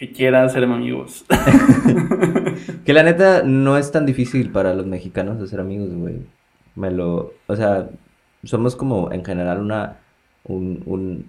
que 0.00 0.12
quiera 0.12 0.48
ser 0.48 0.64
amigos. 0.64 1.26
que 2.86 2.94
la 2.94 3.02
neta 3.02 3.42
no 3.42 3.76
es 3.76 3.92
tan 3.92 4.06
difícil 4.06 4.50
para 4.50 4.72
los 4.72 4.86
mexicanos 4.86 5.46
ser 5.50 5.60
amigos, 5.60 5.90
güey. 5.92 6.22
Me 6.74 6.90
lo, 6.90 7.34
o 7.46 7.54
sea, 7.54 7.90
somos 8.42 8.76
como 8.76 9.12
en 9.12 9.22
general 9.26 9.60
una, 9.60 9.98
un, 10.44 11.26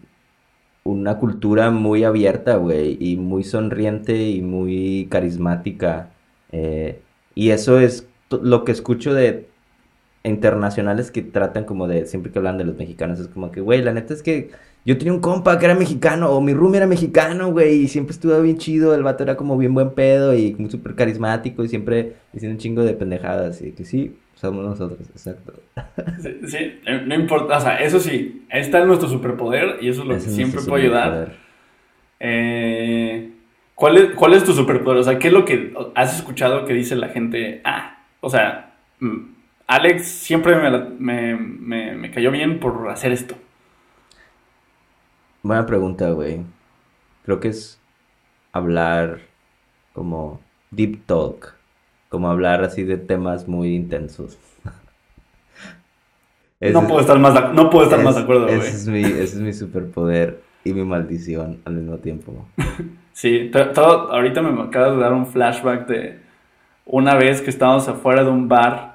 una 0.85 1.17
cultura 1.17 1.69
muy 1.69 2.05
abierta, 2.05 2.55
güey, 2.55 2.97
y 2.97 3.17
muy 3.17 3.43
sonriente 3.43 4.29
y 4.29 4.41
muy 4.41 5.09
carismática. 5.11 6.13
Eh, 6.53 7.01
y 7.35 7.49
eso 7.49 7.77
es 7.77 8.07
lo 8.29 8.63
que 8.63 8.71
escucho 8.71 9.13
de 9.13 9.49
internacionales 10.23 11.11
que 11.11 11.21
tratan 11.21 11.65
como 11.65 11.87
de, 11.87 12.05
siempre 12.05 12.31
que 12.31 12.39
hablan 12.39 12.57
de 12.57 12.65
los 12.65 12.77
mexicanos, 12.77 13.19
es 13.19 13.27
como 13.27 13.51
que, 13.51 13.61
güey, 13.61 13.81
la 13.81 13.93
neta 13.93 14.13
es 14.13 14.21
que 14.21 14.51
yo 14.85 14.97
tenía 14.97 15.13
un 15.13 15.19
compa 15.19 15.59
que 15.59 15.65
era 15.65 15.75
mexicano, 15.75 16.31
o 16.31 16.41
mi 16.41 16.53
room 16.53 16.75
era 16.75 16.87
mexicano, 16.87 17.51
güey, 17.51 17.83
y 17.83 17.87
siempre 17.87 18.13
estuvo 18.13 18.39
bien 18.41 18.57
chido, 18.57 18.95
el 18.95 19.03
vato 19.03 19.23
era 19.23 19.35
como 19.35 19.57
bien 19.57 19.73
buen 19.73 19.91
pedo 19.91 20.35
y 20.35 20.55
muy 20.57 20.69
súper 20.69 20.95
carismático 20.95 21.63
y 21.63 21.69
siempre 21.69 22.13
diciendo 22.33 22.55
un 22.55 22.59
chingo 22.59 22.83
de 22.83 22.93
pendejadas, 22.93 23.61
y 23.61 23.71
que 23.71 23.85
sí, 23.85 24.15
somos 24.35 24.65
nosotros, 24.65 25.07
exacto. 25.09 25.53
Sí, 26.47 26.57
eh, 26.85 27.03
no 27.05 27.15
importa, 27.15 27.57
o 27.57 27.61
sea, 27.61 27.77
eso 27.77 27.99
sí, 27.99 28.45
ahí 28.51 28.61
está 28.61 28.83
nuestro 28.85 29.07
superpoder 29.07 29.77
y 29.81 29.89
eso 29.89 30.01
es 30.01 30.07
lo 30.07 30.13
que 30.15 30.21
siempre 30.21 30.61
puede 30.61 30.83
ayudar. 30.85 31.33
Eh, 32.19 33.31
¿cuál, 33.75 33.97
es, 33.97 34.11
¿Cuál 34.15 34.33
es 34.33 34.43
tu 34.43 34.53
superpoder? 34.53 34.99
O 34.99 35.03
sea, 35.03 35.17
¿qué 35.17 35.27
es 35.27 35.33
lo 35.33 35.45
que 35.45 35.73
has 35.95 36.15
escuchado 36.15 36.65
que 36.65 36.73
dice 36.73 36.95
la 36.95 37.09
gente? 37.09 37.61
Ah, 37.63 38.03
o 38.19 38.29
sea, 38.29 38.75
mm, 38.99 39.40
Alex 39.71 40.05
siempre 40.05 40.53
me, 40.57 41.37
me, 41.37 41.95
me, 41.95 42.11
cayó 42.11 42.29
bien 42.29 42.59
por 42.59 42.89
hacer 42.89 43.13
esto. 43.13 43.35
Buena 45.43 45.65
pregunta, 45.65 46.09
güey. 46.09 46.41
Creo 47.23 47.39
que 47.39 47.47
es 47.47 47.79
hablar 48.51 49.21
como 49.93 50.41
deep 50.71 51.05
talk, 51.05 51.55
como 52.09 52.29
hablar 52.29 52.65
así 52.65 52.83
de 52.83 52.97
temas 52.97 53.47
muy 53.47 53.73
intensos. 53.73 54.37
no 56.59 56.85
puedo 56.85 56.99
estar 56.99 57.17
más 57.17 57.33
de, 57.33 57.53
no 57.53 57.69
puedo 57.69 57.85
estar 57.85 58.03
más 58.03 58.15
de 58.15 58.23
acuerdo, 58.23 58.47
güey. 58.47 58.59
Ese 58.59 58.75
es, 58.75 58.87
mi, 58.89 59.05
ese 59.05 59.23
es 59.23 59.37
mi 59.37 59.53
superpoder 59.53 60.41
y 60.65 60.73
mi 60.73 60.83
maldición 60.83 61.61
al 61.63 61.75
mismo 61.75 61.97
tiempo. 61.99 62.45
sí, 63.13 63.49
todo, 63.53 64.11
ahorita 64.11 64.41
me 64.41 64.63
acabas 64.63 64.97
de 64.97 65.01
dar 65.01 65.13
un 65.13 65.27
flashback 65.27 65.87
de 65.87 66.19
una 66.85 67.15
vez 67.15 67.41
que 67.41 67.49
estábamos 67.49 67.87
afuera 67.87 68.25
de 68.25 68.31
un 68.31 68.49
bar 68.49 68.90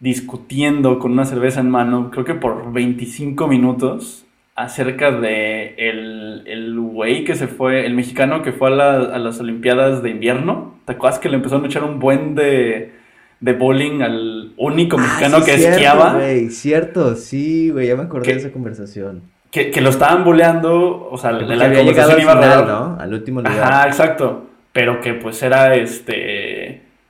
discutiendo 0.00 0.98
con 0.98 1.12
una 1.12 1.24
cerveza 1.24 1.60
en 1.60 1.70
mano, 1.70 2.10
creo 2.10 2.24
que 2.24 2.34
por 2.34 2.72
25 2.72 3.48
minutos, 3.48 4.26
acerca 4.58 5.12
de 5.12 5.74
el, 5.76 6.42
el 6.46 6.80
güey 6.80 7.24
que 7.24 7.36
se 7.36 7.46
fue, 7.46 7.86
el 7.86 7.94
mexicano 7.94 8.42
que 8.42 8.52
fue 8.52 8.68
a, 8.68 9.18
las 9.18 9.38
Olimpiadas 9.38 10.02
de 10.02 10.10
invierno. 10.10 10.74
¿Te 10.84 10.92
acuerdas 10.92 11.20
que 11.20 11.28
le 11.28 11.36
empezaron 11.36 11.64
a 11.64 11.68
echar 11.68 11.84
un 11.84 12.00
buen 12.00 12.34
de, 12.34 12.92
de 13.38 13.52
bowling 13.52 14.02
al 14.02 14.52
único 14.56 14.96
ah, 14.98 15.02
mexicano 15.02 15.44
que 15.44 15.52
cierto, 15.52 15.68
esquiaba? 15.68 16.14
Güey, 16.14 16.50
cierto, 16.50 17.14
sí, 17.14 17.70
güey, 17.70 17.86
ya 17.86 17.96
me 17.96 18.02
acordé 18.02 18.32
de 18.32 18.38
esa 18.40 18.50
conversación. 18.50 19.22
Que, 19.52 19.70
que, 19.70 19.80
lo 19.80 19.90
estaban 19.90 20.24
boleando, 20.24 21.08
o 21.08 21.16
sea, 21.16 21.30
la 21.30 21.64
había 21.64 21.82
llegado 21.82 22.10
al 22.10 22.20
final, 22.20 22.66
¿no? 22.66 22.96
Al 23.00 23.14
último 23.14 23.40
lugar. 23.40 23.62
Ajá, 23.62 23.86
exacto. 23.86 24.46
Pero 24.72 25.00
que 25.00 25.14
pues 25.14 25.42
era 25.42 25.74
este. 25.76 26.47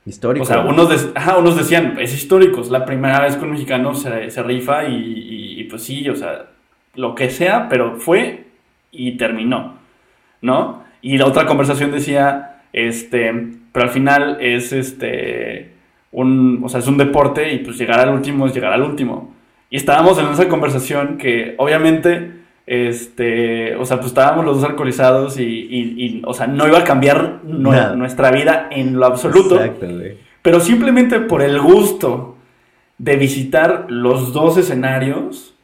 Histórico. 0.09 0.43
O 0.43 0.47
sea, 0.47 0.61
unos, 0.61 1.11
Ajá, 1.13 1.37
unos 1.37 1.55
decían, 1.55 1.97
es 1.99 2.13
histórico, 2.15 2.61
es 2.61 2.69
la 2.69 2.83
primera 2.83 3.21
vez 3.21 3.35
que 3.35 3.45
un 3.45 3.51
mexicano 3.51 3.93
se, 3.93 4.31
se 4.31 4.41
rifa 4.41 4.85
y, 4.85 5.59
y, 5.59 5.63
pues 5.65 5.83
sí, 5.83 6.09
o 6.09 6.15
sea, 6.15 6.47
lo 6.95 7.13
que 7.13 7.29
sea, 7.29 7.69
pero 7.69 7.97
fue 7.97 8.47
y 8.91 9.17
terminó, 9.17 9.75
¿no? 10.41 10.83
Y 11.03 11.17
la 11.19 11.27
otra 11.27 11.45
conversación 11.45 11.91
decía, 11.91 12.63
este, 12.73 13.31
pero 13.71 13.85
al 13.85 13.91
final 13.91 14.37
es 14.41 14.73
este, 14.73 15.73
un, 16.11 16.61
o 16.63 16.69
sea, 16.69 16.79
es 16.79 16.87
un 16.87 16.97
deporte 16.97 17.53
y 17.53 17.59
pues 17.59 17.77
llegar 17.77 17.99
al 17.99 18.09
último 18.09 18.47
es 18.47 18.53
llegar 18.55 18.73
al 18.73 18.81
último. 18.81 19.35
Y 19.69 19.77
estábamos 19.77 20.17
en 20.17 20.27
esa 20.29 20.49
conversación 20.49 21.19
que 21.19 21.53
obviamente, 21.57 22.31
este, 22.71 23.75
o 23.77 23.85
sea, 23.85 23.97
pues 23.97 24.09
estábamos 24.09 24.45
los 24.45 24.61
dos 24.61 24.69
alcoholizados 24.69 25.39
y, 25.39 25.43
y, 25.43 26.21
o 26.23 26.35
sea, 26.35 26.45
no 26.45 26.67
iba 26.67 26.77
a 26.77 26.83
cambiar 26.83 27.39
nuestra 27.43 28.29
vida 28.29 28.67
en 28.69 28.99
lo 28.99 29.07
absoluto. 29.07 29.59
Pero 30.43 30.59
simplemente 30.59 31.19
por 31.19 31.41
el 31.41 31.59
gusto 31.59 32.37
de 32.99 33.15
visitar 33.15 33.87
los 33.89 34.33
dos 34.33 34.55
escenarios, 34.57 35.55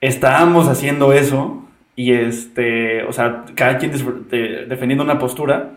estábamos 0.00 0.68
haciendo 0.68 1.12
eso 1.12 1.64
y 1.96 2.12
este, 2.12 3.02
o 3.02 3.12
sea, 3.12 3.44
cada 3.56 3.78
quien 3.78 3.90
defendiendo 3.90 5.02
una 5.02 5.18
postura. 5.18 5.72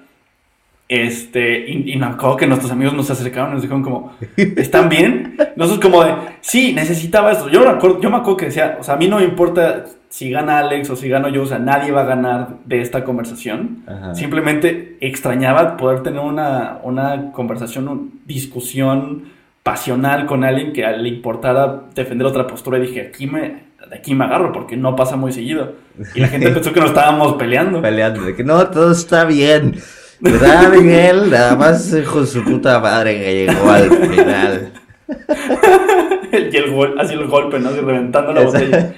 Este, 0.88 1.68
y, 1.68 1.96
me 1.98 2.06
acuerdo 2.06 2.38
que 2.38 2.46
nuestros 2.46 2.72
amigos 2.72 2.94
nos 2.94 3.10
acercaron 3.10 3.52
y 3.52 3.54
nos 3.54 3.64
dijeron 3.64 3.82
como, 3.82 4.14
¿están 4.38 4.88
bien? 4.88 5.36
Nosotros 5.56 5.92
como 5.92 6.04
de, 6.04 6.14
sí, 6.42 6.74
necesitaba 6.74 7.32
esto. 7.32 7.50
Yo 7.50 7.62
me 7.62 7.70
acuerdo, 7.70 8.00
yo 8.02 8.12
me 8.12 8.18
acuerdo 8.18 8.38
que 8.38 8.46
decía, 8.46 8.78
o 8.80 8.84
sea, 8.84 8.94
a 8.94 8.98
mí 8.98 9.08
no 9.08 9.18
me 9.18 9.24
importa 9.24 9.86
si 10.10 10.30
gana 10.30 10.60
Alex 10.60 10.92
o 10.92 10.96
si 10.96 11.10
gano 11.10 11.28
yo, 11.30 11.42
o 11.42 11.46
sea, 11.48 11.58
nadie 11.58 11.92
va 11.92 12.02
a 12.02 12.06
ganar 12.06 12.50
de 12.66 12.82
esta 12.82 13.04
conversación. 13.04 13.84
Simplemente 14.14 14.98
extrañaba 15.02 15.76
poder 15.76 16.04
tener 16.04 16.22
una, 16.22 16.80
una 16.84 17.32
conversación, 17.32 17.88
una 17.88 18.02
discusión 18.26 19.24
pasional 19.64 20.28
con 20.28 20.44
alguien 20.44 20.72
que 20.72 20.86
le 20.86 21.10
importara 21.10 21.82
defender 21.96 22.28
otra 22.28 22.46
postura 22.46 22.78
y 22.78 22.82
dije, 22.82 23.02
aquí 23.02 23.26
me, 23.26 23.66
de 23.90 23.96
aquí 23.96 24.14
me 24.14 24.26
agarro 24.26 24.52
porque 24.52 24.78
no 24.78 24.96
pasa 24.96 25.16
muy 25.16 25.32
seguido. 25.32 25.74
Y 26.14 26.20
la 26.20 26.28
gente 26.28 26.50
pensó 26.54 26.72
que 26.72 26.80
nos 26.80 26.90
estábamos 26.90 27.34
peleando. 27.34 27.82
Peleando, 27.82 28.22
de 28.22 28.36
que 28.36 28.44
no, 28.44 28.68
todo 28.70 28.92
está 28.92 29.26
bien. 29.26 29.80
¿Verdad, 30.20 30.72
Miguel? 30.74 31.30
Nada 31.30 31.56
más 31.56 31.96
con 32.12 32.26
su 32.26 32.44
puta 32.44 32.80
madre 32.80 33.20
que 33.20 33.46
llegó 33.46 33.70
al 33.70 33.90
final. 33.90 34.74
y 36.32 36.58
el 36.58 37.00
así 37.00 37.14
el 37.14 37.28
golpe, 37.28 37.60
¿no? 37.60 37.70
Así 37.70 37.80
reventando 37.80 38.34
la 38.34 38.42
botella. 38.42 38.94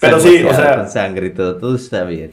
Pero 0.00 0.18
sí, 0.18 0.42
o 0.44 0.54
sea. 0.54 0.76
Con 0.76 0.88
sangre 0.88 1.26
y 1.26 1.30
todo, 1.30 1.56
todo 1.58 1.76
está 1.76 2.04
bien. 2.04 2.32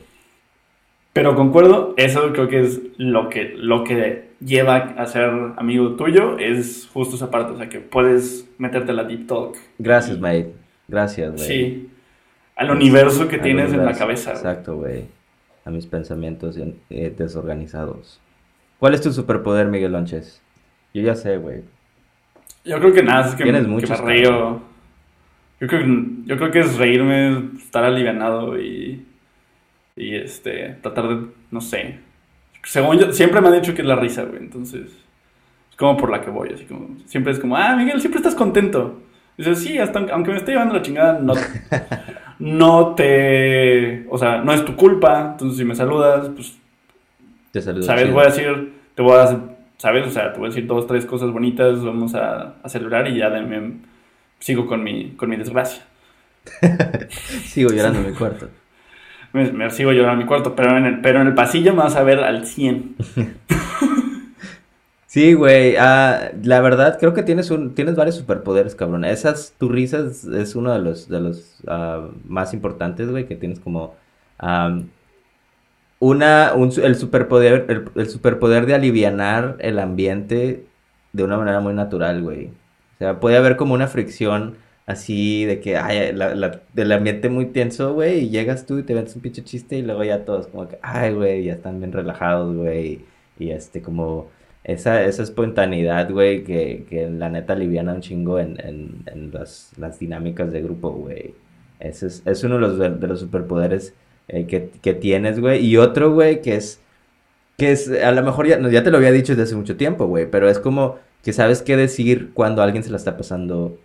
Pero 1.13 1.35
concuerdo, 1.35 1.95
eso 1.97 2.31
creo 2.31 2.47
que 2.47 2.59
es 2.61 2.79
lo 2.97 3.29
que, 3.29 3.55
lo 3.57 3.83
que 3.83 4.29
lleva 4.39 4.75
a 4.75 5.05
ser 5.07 5.31
amigo 5.57 5.95
tuyo, 5.95 6.37
es 6.37 6.87
justo 6.93 7.15
esa 7.15 7.31
parte, 7.31 7.53
o 7.53 7.57
sea, 7.57 7.69
que 7.69 7.79
puedes 7.79 8.47
meterte 8.59 8.91
a 8.91 8.93
la 8.93 9.03
deep 9.03 9.25
talk. 9.25 9.57
Gracias, 9.79 10.19
mate. 10.19 10.53
Gracias, 10.87 11.33
güey. 11.35 11.47
Sí. 11.47 11.89
Al 12.55 12.71
universo 12.71 13.27
que 13.27 13.39
tienes 13.39 13.73
en 13.73 13.83
la 13.83 13.93
cabeza. 13.93 14.31
Exacto, 14.31 14.77
güey. 14.77 15.05
A 15.67 15.69
mis 15.69 15.85
pensamientos 15.85 16.57
eh, 16.89 17.13
desorganizados. 17.17 18.21
¿Cuál 18.79 18.93
es 18.93 19.01
tu 19.01 19.11
superpoder, 19.11 19.67
Miguel 19.67 19.91
Lonches? 19.91 20.41
Yo 20.93 21.01
ya 21.01 21.13
sé, 21.13 21.35
güey. 21.35 21.63
Yo 22.63 22.79
creo 22.79 22.93
que 22.93 23.03
nada, 23.03 23.27
es 23.27 23.35
que, 23.35 23.43
Tienes 23.43 23.67
me, 23.67 23.81
que 23.81 23.87
me 23.87 23.97
río. 23.97 24.61
Yo 25.59 25.67
creo, 25.67 25.83
yo 26.25 26.37
creo 26.37 26.51
que 26.51 26.59
es 26.59 26.77
reírme, 26.77 27.49
estar 27.57 27.83
alivianado 27.83 28.57
y, 28.57 29.05
y 29.97 30.15
este, 30.15 30.77
tratar 30.81 31.09
de, 31.09 31.27
no 31.51 31.59
sé. 31.59 31.99
Según 32.63 32.97
yo, 32.97 33.11
siempre 33.11 33.41
me 33.41 33.49
han 33.49 33.55
dicho 33.55 33.73
que 33.73 33.81
es 33.81 33.87
la 33.87 33.97
risa, 33.97 34.23
güey. 34.23 34.39
Entonces, 34.39 34.85
es 35.69 35.75
como 35.75 35.97
por 35.97 36.09
la 36.09 36.21
que 36.21 36.29
voy. 36.29 36.53
Así 36.53 36.63
como, 36.63 36.95
siempre 37.07 37.33
es 37.33 37.39
como, 37.39 37.57
ah, 37.57 37.75
Miguel, 37.75 37.99
siempre 37.99 38.19
estás 38.19 38.35
contento. 38.35 39.01
Dice, 39.37 39.53
sí, 39.55 39.77
hasta 39.79 39.99
aunque 39.99 40.31
me 40.31 40.37
esté 40.37 40.53
llevando 40.53 40.75
la 40.75 40.81
chingada, 40.81 41.19
no, 41.19 41.33
no 42.39 42.95
te. 42.95 44.05
O 44.09 44.17
sea, 44.17 44.39
no 44.39 44.53
es 44.53 44.63
tu 44.65 44.75
culpa. 44.75 45.31
Entonces, 45.31 45.57
si 45.57 45.65
me 45.65 45.75
saludas, 45.75 46.29
pues. 46.35 46.57
Te 47.51 47.61
saludo. 47.61 47.83
¿Sabes? 47.83 48.11
Voy 48.11 48.23
a 48.23 48.27
decir, 48.27 48.73
te 48.95 49.01
voy 49.01 49.17
a. 49.17 49.39
¿Sabes? 49.77 50.07
O 50.07 50.11
sea, 50.11 50.33
te 50.33 50.39
voy 50.39 50.47
a 50.47 50.49
decir 50.49 50.65
dos, 50.65 50.87
tres 50.87 51.05
cosas 51.05 51.31
bonitas, 51.31 51.83
vamos 51.83 52.15
a, 52.15 52.55
a 52.63 52.69
celebrar 52.69 53.07
y 53.07 53.17
ya 53.17 53.29
me, 53.29 53.73
sigo 54.39 54.65
con 54.65 54.83
mi, 54.83 55.11
con 55.11 55.29
mi 55.29 55.35
desgracia. 55.35 55.83
sigo 57.45 57.69
llorando 57.71 57.99
en 57.99 58.11
mi 58.11 58.13
cuarto. 58.13 58.49
Me, 59.33 59.69
sigo 59.69 59.91
llorando 59.91 60.13
en 60.13 60.19
mi 60.19 60.25
cuarto, 60.25 60.55
pero 60.55 60.77
en 60.77 60.85
el, 60.85 61.01
pero 61.01 61.21
en 61.21 61.27
el 61.27 61.35
pasillo 61.35 61.73
me 61.73 61.83
vas 61.83 61.97
a 61.97 62.01
ver 62.01 62.21
al 62.21 62.47
100. 62.47 62.95
Sí, 65.07 65.33
güey. 65.33 65.75
Ah, 65.77 66.31
la 66.43 66.59
verdad, 66.61 66.97
creo 66.99 67.13
que 67.13 67.23
tienes 67.23 67.49
un, 67.49 67.73
tienes 67.75 67.95
varios 67.95 68.15
superpoderes, 68.15 68.75
cabrón. 68.75 69.05
Esas, 69.05 69.53
tu 69.57 69.69
risa 69.69 69.99
es, 70.09 70.55
uno 70.55 70.73
de 70.73 70.79
los, 70.79 71.07
de 71.07 71.21
los 71.21 71.61
ah, 71.67 72.09
más 72.25 72.53
importantes, 72.53 73.09
güey, 73.09 73.25
que 73.25 73.35
tienes 73.35 73.59
como 73.59 73.95
una, 75.99 76.53
el 76.83 76.95
superpoder, 76.95 77.89
el, 77.95 78.09
superpoder 78.09 78.65
de 78.65 78.75
alivianar 78.75 79.57
el 79.59 79.79
ambiente 79.79 80.65
de 81.13 81.23
una 81.23 81.37
manera 81.37 81.59
muy 81.59 81.73
natural, 81.73 82.21
güey. 82.21 82.47
O 82.47 82.97
sea, 82.99 83.19
puede 83.19 83.37
haber 83.37 83.57
como 83.57 83.73
una 83.73 83.87
fricción 83.87 84.57
así 84.85 85.45
de 85.45 85.59
que, 85.59 85.77
ay, 85.77 86.13
la, 86.13 86.61
del 86.73 86.91
ambiente 86.91 87.29
muy 87.29 87.47
tenso, 87.47 87.93
güey, 87.93 88.25
y 88.25 88.29
llegas 88.29 88.65
tú 88.65 88.77
y 88.79 88.83
te 88.83 88.93
ves 88.93 89.15
un 89.15 89.21
pinche 89.21 89.43
chiste 89.43 89.77
y 89.77 89.81
luego 89.81 90.03
ya 90.03 90.25
todos 90.25 90.47
como 90.47 90.67
que, 90.67 90.79
ay, 90.81 91.13
güey, 91.13 91.43
ya 91.45 91.53
están 91.53 91.79
bien 91.79 91.91
relajados, 91.91 92.55
güey, 92.55 93.05
y 93.39 93.51
este 93.51 93.81
como 93.81 94.29
esa, 94.63 95.03
esa 95.03 95.23
espontaneidad, 95.23 96.11
güey, 96.11 96.43
que, 96.43 96.85
que 96.89 97.09
la 97.09 97.29
neta 97.29 97.53
aliviana 97.53 97.93
un 97.93 98.01
chingo 98.01 98.39
en, 98.39 98.59
en, 98.59 99.03
en 99.05 99.31
las, 99.31 99.71
las, 99.77 99.99
dinámicas 99.99 100.51
de 100.51 100.61
grupo, 100.61 100.91
güey. 100.91 101.33
Ese 101.79 102.07
es, 102.07 102.23
es, 102.25 102.43
uno 102.43 102.55
de 102.55 102.61
los, 102.61 102.99
de 102.99 103.07
los 103.07 103.19
superpoderes 103.19 103.93
eh, 104.27 104.45
que, 104.45 104.69
que, 104.81 104.93
tienes, 104.93 105.39
güey. 105.39 105.65
Y 105.65 105.77
otro, 105.77 106.13
güey, 106.13 106.41
que 106.41 106.55
es 106.55 106.81
Que 107.57 107.71
es, 107.71 107.89
a 107.89 108.11
lo 108.11 108.23
mejor 108.23 108.47
ya, 108.47 108.59
ya 108.69 108.83
te 108.83 108.91
lo 108.91 108.97
había 108.97 109.11
dicho 109.11 109.33
desde 109.33 109.43
hace 109.43 109.55
mucho 109.55 109.77
tiempo, 109.77 110.05
güey, 110.07 110.29
pero 110.29 110.49
es 110.49 110.59
como 110.59 110.97
que 111.23 111.33
sabes 111.33 111.61
qué 111.61 111.75
decir 111.77 112.31
cuando 112.33 112.61
alguien 112.61 112.83
se 112.83 112.91
la 112.91 112.97
está 112.97 113.17
pasando 113.17 113.77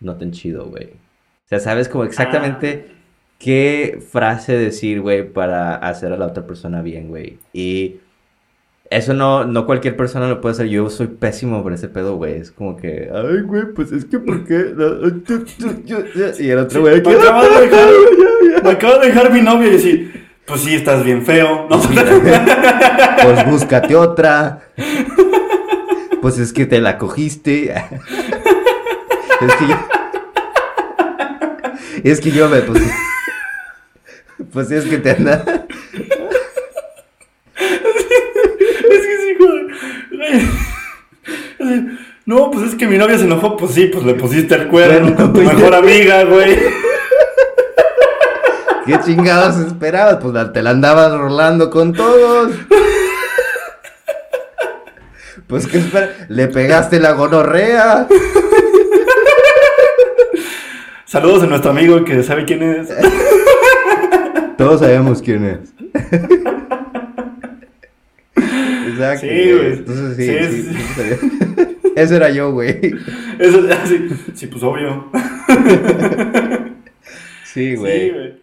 no 0.00 0.16
tan 0.16 0.32
chido, 0.32 0.66
güey. 0.66 0.86
O 0.86 1.48
sea, 1.48 1.60
sabes 1.60 1.88
como 1.88 2.04
exactamente 2.04 2.86
Ah. 2.88 2.92
qué 3.38 3.98
frase 4.10 4.56
decir, 4.58 5.00
güey, 5.00 5.28
para 5.32 5.76
hacer 5.76 6.12
a 6.12 6.16
la 6.16 6.26
otra 6.26 6.46
persona 6.46 6.82
bien, 6.82 7.08
güey. 7.08 7.38
Y 7.52 7.96
eso 8.96 9.14
no, 9.14 9.44
no 9.44 9.66
cualquier 9.66 9.96
persona 9.96 10.28
lo 10.28 10.40
puede 10.40 10.54
hacer. 10.54 10.68
Yo 10.68 10.88
soy 10.90 11.06
pésimo 11.08 11.62
por 11.62 11.72
ese 11.72 11.88
pedo, 11.88 12.16
güey. 12.16 12.34
Es 12.36 12.50
como 12.50 12.76
que, 12.76 13.10
ay, 13.12 13.40
güey, 13.42 13.72
pues 13.74 13.92
es 13.92 14.04
que, 14.04 14.18
¿por 14.18 14.44
qué? 14.44 14.74
Y 16.38 16.48
el 16.50 16.58
otro, 16.58 16.80
güey, 16.82 16.96
me, 16.96 17.02
¿qué? 17.02 17.10
acaba 17.10 17.48
de 17.48 17.60
dejar, 17.68 17.88
me 18.62 18.70
acaba 18.70 18.98
de 18.98 19.06
dejar 19.06 19.32
mi 19.32 19.40
novia 19.40 19.68
y 19.68 19.72
decir, 19.72 20.26
pues 20.44 20.60
sí, 20.60 20.74
estás 20.74 21.04
bien 21.04 21.24
feo. 21.24 21.66
No, 21.70 21.80
Pues 21.80 23.46
búscate 23.46 23.96
otra. 23.96 24.62
Pues 26.20 26.38
es 26.38 26.52
que 26.52 26.66
te 26.66 26.80
la 26.80 26.98
cogiste. 26.98 27.74
Es 29.42 29.54
que 29.56 29.66
yo. 29.66 29.76
Es 32.04 32.20
que 32.20 32.30
yo 32.30 32.48
me 32.48 32.60
pues. 32.60 32.80
Pues 34.52 34.70
es 34.70 34.84
que 34.84 34.98
te 34.98 35.10
anda. 35.10 35.66
es 37.56 39.06
que 39.06 39.16
sí, 39.18 39.34
güey. 39.40 39.66
Así, 41.58 41.88
No, 42.24 42.51
pues 42.62 42.74
es 42.74 42.78
que 42.78 42.86
mi 42.86 42.96
novia 42.96 43.18
se 43.18 43.24
enojó, 43.24 43.56
pues 43.56 43.72
sí, 43.72 43.86
pues 43.86 44.04
le 44.04 44.14
pusiste 44.14 44.54
el 44.54 44.68
cuerno 44.68 45.16
con 45.16 45.32
tu 45.32 45.42
pues, 45.42 45.52
mejor 45.52 45.74
amiga, 45.74 46.22
güey. 46.22 46.56
¿Qué 48.86 49.00
chingados 49.04 49.56
esperabas? 49.56 50.18
Pues 50.22 50.32
la- 50.32 50.52
te 50.52 50.62
la 50.62 50.70
andabas 50.70 51.12
rolando 51.18 51.70
con 51.70 51.92
todos. 51.92 52.52
Pues 55.48 55.66
que 55.66 55.78
espera, 55.78 56.08
le 56.28 56.46
pegaste 56.46 57.00
la 57.00 57.10
gonorrea. 57.12 58.06
Saludos 61.04 61.42
a 61.42 61.46
nuestro 61.46 61.72
amigo 61.72 62.04
que 62.04 62.22
sabe 62.22 62.44
quién 62.44 62.62
es. 62.62 62.90
Todos 64.56 64.78
sabemos 64.78 65.20
quién 65.20 65.46
es. 65.46 65.58
Exacto. 68.86 69.26
Sí, 69.26 69.52
güey. 69.52 69.72
Entonces 69.72 70.16
sí, 70.16 70.38
Sí. 70.94 71.02
Ese 71.96 72.16
era 72.16 72.30
yo, 72.30 72.52
güey. 72.52 72.80
Eso, 73.38 73.62
sí, 73.86 74.08
sí, 74.34 74.46
pues 74.46 74.62
obvio. 74.62 75.10
Sí, 77.44 77.70
Sí, 77.70 77.74
güey. 77.76 78.10
güey. 78.10 78.41